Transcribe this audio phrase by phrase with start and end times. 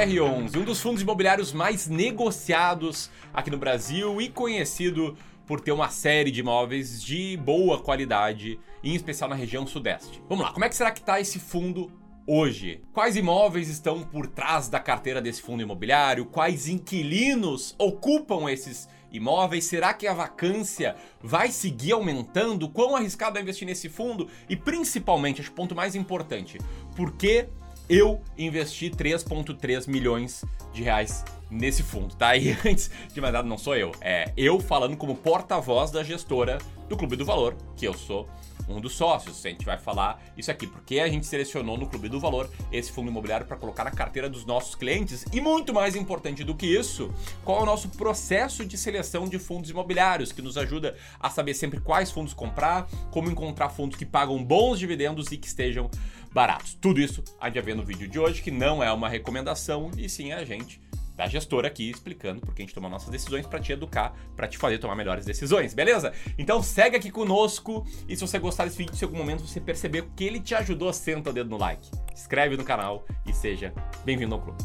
[0.00, 5.14] CR11, um dos fundos imobiliários mais negociados aqui no Brasil e conhecido
[5.46, 10.22] por ter uma série de imóveis de boa qualidade, em especial na região sudeste.
[10.26, 11.92] Vamos lá, como é que será que está esse fundo
[12.26, 12.80] hoje?
[12.94, 16.24] Quais imóveis estão por trás da carteira desse fundo imobiliário?
[16.24, 19.66] Quais inquilinos ocupam esses imóveis?
[19.66, 22.70] Será que a vacância vai seguir aumentando?
[22.70, 24.28] Quão arriscado é investir nesse fundo?
[24.48, 26.56] E principalmente, acho o ponto mais importante,
[26.96, 27.48] por que
[27.90, 32.36] eu investi 3,3 milhões de reais nesse fundo, tá?
[32.38, 36.58] E antes de mais nada, não sou eu, é eu falando como porta-voz da gestora
[36.88, 38.28] do Clube do Valor, que eu sou
[38.68, 39.44] um dos sócios.
[39.44, 42.92] A gente vai falar isso aqui, porque a gente selecionou no Clube do Valor esse
[42.92, 46.66] fundo imobiliário para colocar na carteira dos nossos clientes e muito mais importante do que
[46.66, 47.12] isso,
[47.44, 51.54] qual é o nosso processo de seleção de fundos imobiliários que nos ajuda a saber
[51.54, 55.90] sempre quais fundos comprar, como encontrar fundos que pagam bons dividendos e que estejam
[56.32, 56.74] baratos.
[56.74, 59.90] Tudo isso a gente vai ver no vídeo de hoje, que não é uma recomendação
[59.96, 60.80] e sim a gente
[61.20, 64.48] da gestora aqui explicando por que a gente toma nossas decisões para te educar, para
[64.48, 66.14] te fazer tomar melhores decisões, beleza?
[66.38, 69.60] Então segue aqui conosco e se você gostar desse vídeo, se em algum momento você
[69.60, 73.74] perceber que ele te ajudou, senta o dedo no like, inscreve no canal e seja
[74.02, 74.64] bem-vindo ao clube.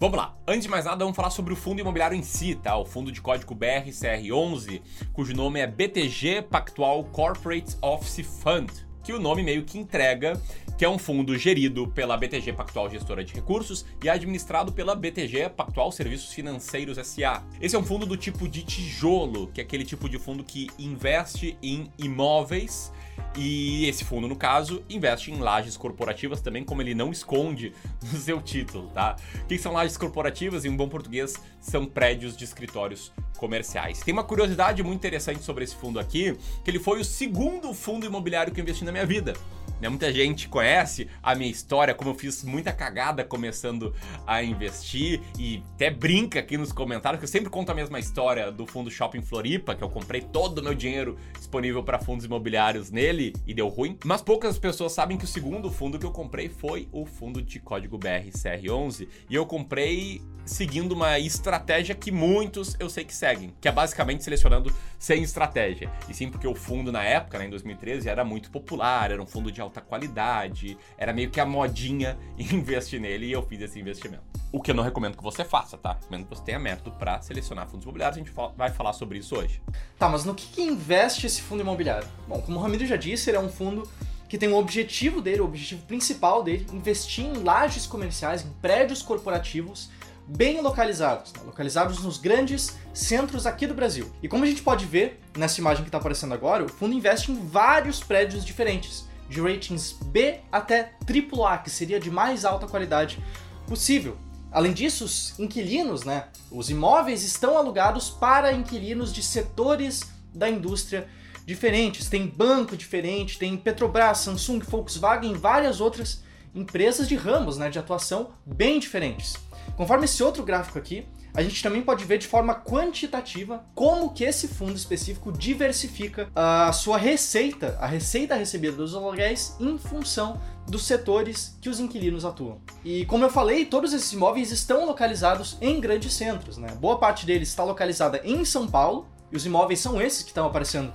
[0.00, 0.34] Vamos lá.
[0.48, 2.74] Antes de mais nada, vamos falar sobre o fundo imobiliário em si, tá?
[2.76, 4.80] O fundo de código BRCR11,
[5.12, 8.70] cujo nome é BTG Pactual Corporate Office Fund,
[9.04, 10.40] que o nome meio que entrega
[10.80, 15.50] que é um fundo gerido pela BTG Pactual Gestora de Recursos e administrado pela BTG
[15.50, 17.44] Pactual Serviços Financeiros SA.
[17.60, 20.70] Esse é um fundo do tipo de tijolo, que é aquele tipo de fundo que
[20.78, 22.90] investe em imóveis
[23.36, 27.72] e esse fundo, no caso, investe em lajes corporativas também, como ele não esconde
[28.12, 29.16] no seu título, tá?
[29.42, 30.64] O que são lajes corporativas?
[30.64, 34.00] Em um bom português, são prédios de escritórios comerciais.
[34.00, 38.04] Tem uma curiosidade muito interessante sobre esse fundo aqui, que ele foi o segundo fundo
[38.04, 39.32] imobiliário que eu investi na minha vida.
[39.80, 39.88] Né?
[39.88, 43.94] Muita gente conhece a minha história, como eu fiz muita cagada começando
[44.26, 48.50] a investir e até brinca aqui nos comentários que eu sempre conto a mesma história
[48.50, 52.90] do fundo Shopping Floripa, que eu comprei todo o meu dinheiro disponível para fundos imobiliários
[52.90, 53.98] nele e deu ruim.
[54.04, 57.58] Mas poucas pessoas sabem que o segundo fundo que eu comprei foi o fundo de
[57.58, 63.68] código BRCR11 e eu comprei seguindo uma estratégia que muitos eu sei que seguem, que
[63.68, 65.90] é basicamente selecionando sem estratégia.
[66.08, 69.26] E sim porque o fundo na época, né, em 2013, era muito popular, era um
[69.26, 73.78] fundo de alta qualidade, era meio que a modinha investir nele e eu fiz esse
[73.78, 74.24] investimento.
[74.52, 75.92] O que eu não recomendo que você faça, tá?
[75.92, 79.36] Recomendo que você tenha método para selecionar fundos imobiliários, a gente vai falar sobre isso
[79.36, 79.62] hoje.
[79.96, 82.08] Tá, mas no que, que investe esse fundo imobiliário?
[82.26, 83.88] Bom, como o Ramiro já disse, ele é um fundo
[84.28, 89.02] que tem o objetivo dele, o objetivo principal dele, investir em lajes comerciais, em prédios
[89.02, 89.90] corporativos
[90.36, 91.42] bem localizados, né?
[91.44, 94.10] localizados nos grandes centros aqui do Brasil.
[94.22, 97.32] E como a gente pode ver nessa imagem que está aparecendo agora, o fundo investe
[97.32, 103.22] em vários prédios diferentes, de ratings B até AAA, que seria de mais alta qualidade
[103.66, 104.18] possível.
[104.50, 110.02] Além disso, os inquilinos, né, os imóveis estão alugados para inquilinos de setores
[110.34, 111.08] da indústria
[111.46, 112.08] diferentes.
[112.08, 118.30] Tem banco diferente, tem Petrobras, Samsung, Volkswagen várias outras empresas de ramos né, de atuação
[118.44, 119.36] bem diferentes.
[119.76, 124.24] Conforme esse outro gráfico aqui, a gente também pode ver de forma quantitativa como que
[124.24, 130.86] esse fundo específico diversifica a sua receita, a receita recebida dos aluguéis em função dos
[130.86, 132.60] setores que os inquilinos atuam.
[132.84, 136.68] E como eu falei, todos esses imóveis estão localizados em grandes centros, né?
[136.80, 140.46] Boa parte deles está localizada em São Paulo, e os imóveis são esses que estão
[140.46, 140.92] aparecendo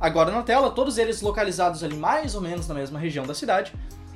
[0.00, 3.72] agora na tela, todos eles localizados ali mais ou menos na mesma região da cidade,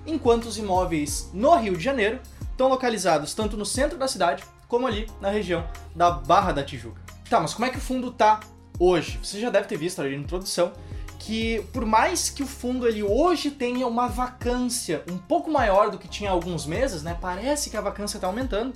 [0.06, 2.20] enquanto os imóveis no Rio de Janeiro
[2.50, 7.02] estão localizados tanto no centro da cidade como ali na região da Barra da Tijuca.
[7.28, 8.40] Tá, mas como é que o fundo tá
[8.78, 9.18] hoje?
[9.22, 10.72] Você já deve ter visto ali na introdução
[11.18, 15.98] que por mais que o fundo ele hoje tenha uma vacância um pouco maior do
[15.98, 17.18] que tinha há alguns meses, né?
[17.20, 18.72] Parece que a vacância está aumentando.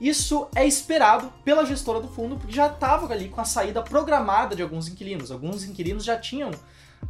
[0.00, 4.54] Isso é esperado pela gestora do fundo, porque já estava ali com a saída programada
[4.54, 5.32] de alguns inquilinos.
[5.32, 6.50] Alguns inquilinos já tinham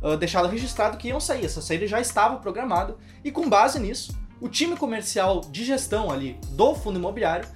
[0.01, 1.45] uh, deixado registrado que iam sair.
[1.45, 6.39] Essa saída já estava programada e com base nisso, o time comercial de gestão ali
[6.53, 7.47] do fundo imobiliário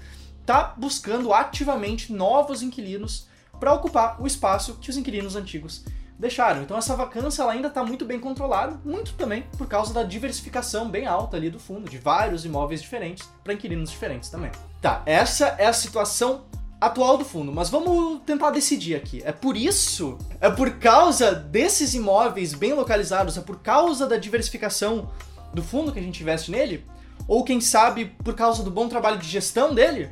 [0.42, 3.26] está buscando ativamente novos inquilinos
[3.58, 5.84] para ocupar o espaço que os inquilinos antigos
[6.18, 6.62] deixaram.
[6.62, 10.88] Então essa vacância ela ainda está muito bem controlada, muito também por causa da diversificação
[10.88, 14.50] bem alta ali do fundo, de vários imóveis diferentes para inquilinos diferentes também.
[14.80, 16.44] Tá, essa é a situação
[16.80, 19.22] atual do fundo, mas vamos tentar decidir aqui.
[19.24, 25.08] É por isso, é por causa desses imóveis bem localizados, é por causa da diversificação
[25.54, 26.84] do fundo que a gente investe nele?
[27.28, 30.10] Ou quem sabe por causa do bom trabalho de gestão dele?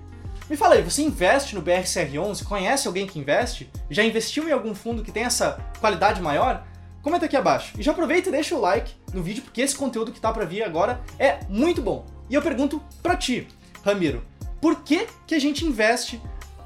[0.51, 2.43] Me fala aí, você investe no BRCR11?
[2.43, 3.71] Conhece alguém que investe?
[3.89, 6.67] Já investiu em algum fundo que tem essa qualidade maior?
[7.03, 7.73] Comenta aqui abaixo.
[7.79, 10.45] E já aproveita e deixa o like no vídeo, porque esse conteúdo que tá para
[10.45, 12.05] vir agora é muito bom.
[12.29, 13.47] E eu pergunto para ti,
[13.85, 14.25] Ramiro,
[14.61, 16.21] por que, que a gente investe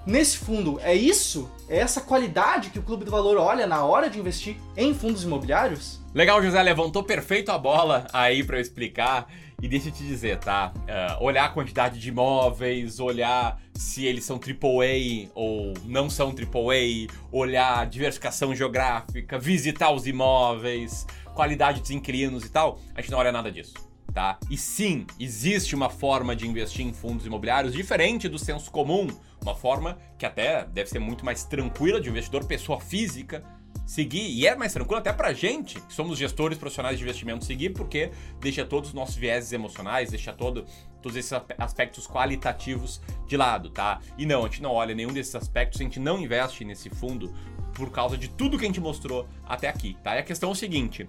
[0.07, 0.81] nesse fundo?
[0.83, 1.51] É isso?
[1.69, 5.25] É essa qualidade que o Clube do Valor olha na hora de investir em fundos
[5.25, 6.01] imobiliários?
[6.15, 9.29] Legal, José, levantou perfeito a bola aí para eu explicar.
[9.65, 10.75] E deixa eu te dizer, tá?
[10.77, 17.11] Uh, olhar a quantidade de imóveis, olhar se eles são AAA ou não são AAA,
[17.33, 23.33] olhar diversificação geográfica, visitar os imóveis, qualidade dos inquilinos e tal, a gente não olha
[23.33, 23.73] nada disso.
[24.13, 24.39] Tá?
[24.51, 29.07] E sim, existe uma forma de investir em fundos imobiliários diferente do senso comum,
[29.41, 33.43] uma forma que até deve ser muito mais tranquila de investidor pessoa física
[33.87, 37.71] seguir, e é mais tranquilo até pra gente, que somos gestores profissionais de investimento, seguir,
[37.71, 38.11] porque
[38.41, 40.65] deixa todos os nossos vieses emocionais, deixa todo,
[41.03, 44.01] todos esses aspectos qualitativos de lado, tá?
[44.17, 47.35] E não, a gente não olha nenhum desses aspectos, a gente não investe nesse fundo
[47.75, 50.17] por causa de tudo que a gente mostrou até aqui, tá?
[50.17, 51.07] E a questão é o seguinte,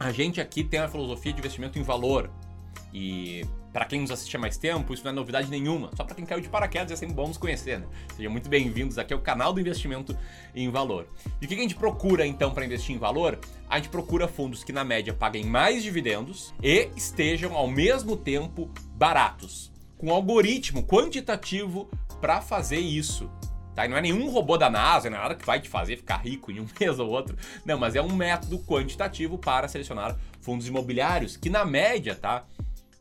[0.00, 2.30] a gente aqui tem uma filosofia de investimento em valor,
[2.92, 5.90] e para quem nos assiste há mais tempo, isso não é novidade nenhuma.
[5.96, 7.86] Só para quem caiu de paraquedas é sempre bom nos conhecer, né?
[8.16, 10.16] Sejam muito bem-vindos aqui ao canal do investimento
[10.54, 11.06] em valor.
[11.40, 13.38] E o que a gente procura então para investir em valor?
[13.68, 18.70] A gente procura fundos que na média paguem mais dividendos e estejam ao mesmo tempo
[18.94, 23.30] baratos, com algoritmo quantitativo para fazer isso.
[23.78, 23.84] Tá?
[23.84, 26.16] E não é nenhum robô da NASA, não é nada que vai te fazer ficar
[26.16, 27.36] rico em um mês ou outro.
[27.64, 32.44] Não, mas é um método quantitativo para selecionar fundos imobiliários que na média, tá?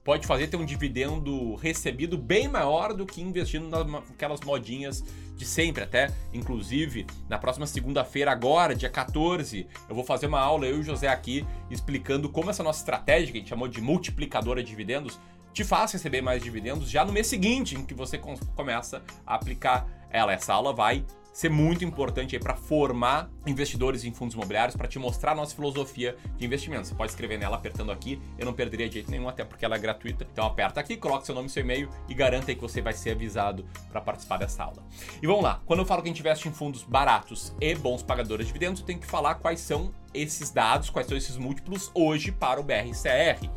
[0.07, 5.03] Pode fazer ter um dividendo recebido bem maior do que investindo naquelas modinhas
[5.35, 5.83] de sempre.
[5.83, 10.79] Até, inclusive, na próxima segunda-feira, agora, dia 14, eu vou fazer uma aula, eu e
[10.79, 14.69] o José aqui, explicando como essa nossa estratégia, que a gente chamou de multiplicadora de
[14.69, 15.19] dividendos,
[15.51, 18.17] te faz receber mais dividendos já no mês seguinte em que você
[18.55, 20.31] começa a aplicar ela.
[20.31, 21.03] Essa aula vai
[21.37, 25.53] ser muito importante aí para formar investidores em fundos imobiliários, para te mostrar a nossa
[25.53, 26.87] filosofia de investimento.
[26.87, 29.75] Você pode escrever nela apertando aqui, eu não perderia de jeito nenhum, até porque ela
[29.75, 30.25] é gratuita.
[30.33, 32.93] Então aperta aqui, coloca seu nome e seu e-mail e garanta aí que você vai
[32.93, 34.83] ser avisado para participar dessa aula.
[35.21, 38.01] E vamos lá, quando eu falo que a gente investe em fundos baratos e bons
[38.01, 41.91] pagadores de dividendos, eu tenho que falar quais são esses dados, quais são esses múltiplos
[41.93, 43.47] hoje para o BRCR.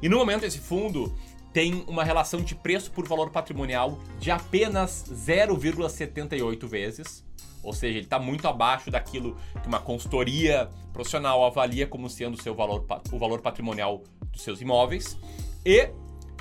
[0.00, 1.12] E no momento esse fundo
[1.54, 7.24] tem uma relação de preço por valor patrimonial de apenas 0,78 vezes.
[7.62, 12.42] Ou seja, ele está muito abaixo daquilo que uma consultoria profissional avalia como sendo o
[12.42, 14.02] seu valor, o valor patrimonial
[14.32, 15.16] dos seus imóveis.
[15.64, 15.90] E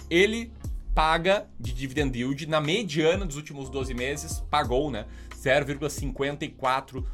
[0.09, 0.51] ele
[0.95, 5.05] paga de dividend yield na mediana dos últimos 12 meses, pagou né,
[5.35, 7.05] 0,54%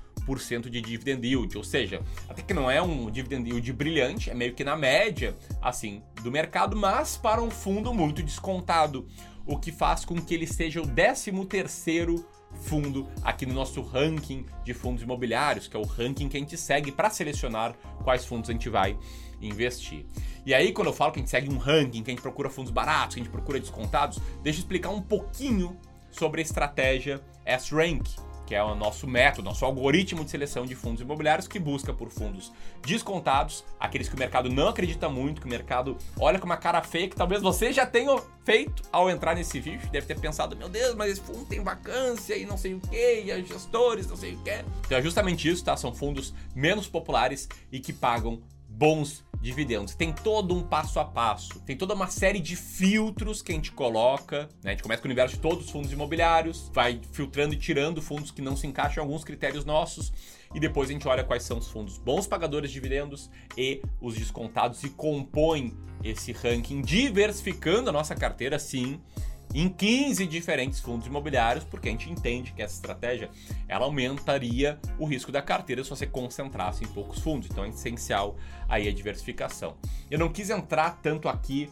[0.69, 4.53] de dividend yield, ou seja, até que não é um dividend yield brilhante, é meio
[4.53, 9.07] que na média, assim, do mercado, mas para um fundo muito descontado,
[9.45, 12.25] o que faz com que ele seja o 13 terceiro
[12.61, 16.57] fundo aqui no nosso ranking de fundos imobiliários, que é o ranking que a gente
[16.57, 18.97] segue para selecionar quais fundos a gente vai
[19.41, 20.05] investir.
[20.45, 22.49] E aí, quando eu falo que a gente segue um ranking, que a gente procura
[22.49, 25.77] fundos baratos, que a gente procura descontados, deixa eu explicar um pouquinho
[26.11, 28.09] sobre a estratégia S-Rank,
[28.49, 32.09] que é o nosso método, nosso algoritmo de seleção de fundos imobiliários que busca por
[32.09, 32.51] fundos
[32.81, 36.81] descontados, aqueles que o mercado não acredita muito, que o mercado olha com uma cara
[36.81, 40.67] feia, que talvez você já tenha feito ao entrar nesse vídeo, deve ter pensado, meu
[40.67, 44.33] Deus, mas esse fundo tem vacância e não sei o que, e gestores não sei
[44.33, 44.65] o que.
[44.83, 45.77] Então é justamente isso, tá?
[45.77, 48.41] São fundos menos populares e que pagam
[48.79, 49.93] bons dividendos.
[49.93, 53.73] Tem todo um passo a passo, tem toda uma série de filtros que a gente
[53.73, 54.47] coloca.
[54.63, 54.69] Né?
[54.69, 58.01] A gente começa com o universo de todos os fundos imobiliários, vai filtrando e tirando
[58.01, 60.13] fundos que não se encaixam em alguns critérios nossos.
[60.55, 64.15] E depois a gente olha quais são os fundos bons pagadores de dividendos e os
[64.15, 69.01] descontados e compõe esse ranking, diversificando a nossa carteira, sim,
[69.53, 73.29] em 15 diferentes fundos imobiliários, porque a gente entende que essa estratégia
[73.67, 77.49] ela aumentaria o risco da carteira se você concentrasse em poucos fundos.
[77.49, 78.35] Então é essencial
[78.67, 79.75] aí a diversificação.
[80.09, 81.69] Eu não quis entrar tanto aqui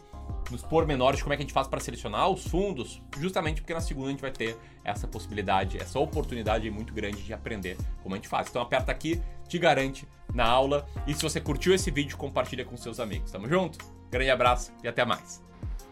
[0.50, 3.74] nos pormenores de como é que a gente faz para selecionar os fundos, justamente porque
[3.74, 8.14] na segunda a gente vai ter essa possibilidade, essa oportunidade muito grande de aprender como
[8.14, 8.48] a gente faz.
[8.48, 10.86] Então aperta aqui, te garante na aula.
[11.06, 13.30] E se você curtiu esse vídeo, compartilha com seus amigos.
[13.30, 13.78] Tamo junto?
[14.10, 15.42] Grande abraço e até mais.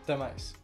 [0.03, 0.57] Até mais.